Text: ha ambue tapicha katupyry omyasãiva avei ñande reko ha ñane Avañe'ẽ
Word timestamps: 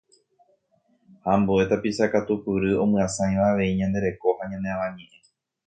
ha 1.23 1.29
ambue 1.37 1.63
tapicha 1.69 2.05
katupyry 2.13 2.69
omyasãiva 2.83 3.45
avei 3.49 3.77
ñande 3.79 3.99
reko 4.05 4.27
ha 4.37 4.43
ñane 4.51 4.69
Avañe'ẽ 4.75 5.21